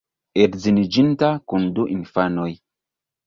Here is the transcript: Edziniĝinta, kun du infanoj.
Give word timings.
Edziniĝinta, 0.43 1.29
kun 1.53 1.69
du 1.79 1.85
infanoj. 1.99 2.49